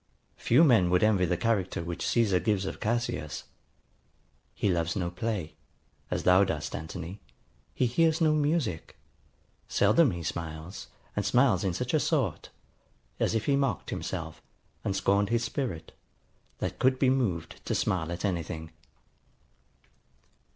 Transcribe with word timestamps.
]Few 0.35 0.63
men 0.63 0.89
would 0.89 1.03
envy 1.03 1.25
the 1.25 1.37
character 1.37 1.83
which 1.83 2.07
Caesar 2.07 2.39
gives 2.39 2.65
of 2.65 2.79
Cassius: 2.79 3.43
He 4.55 4.67
loves 4.67 4.95
no 4.95 5.11
play, 5.11 5.53
As 6.09 6.23
thou 6.23 6.43
do'st, 6.43 6.73
Anthony: 6.75 7.21
he 7.75 7.85
hears 7.85 8.19
no 8.19 8.33
music: 8.33 8.97
Seldom 9.67 10.09
he 10.09 10.23
smiles; 10.23 10.87
and 11.15 11.23
smiles 11.23 11.63
in 11.63 11.75
such 11.75 11.93
a 11.93 11.99
sort, 11.99 12.49
As 13.19 13.35
if 13.35 13.45
he 13.45 13.55
mock'd 13.55 13.91
himself, 13.91 14.41
and 14.83 14.95
scorn'd 14.95 15.29
his 15.29 15.43
spirit 15.43 15.91
That 16.57 16.79
could 16.79 16.97
be 16.97 17.11
mov'd 17.11 17.63
to 17.67 17.75
smile 17.75 18.11
at 18.11 18.25
any 18.25 18.41
thing. 18.41 18.71